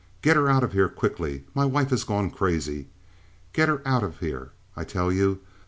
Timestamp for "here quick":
0.73-1.19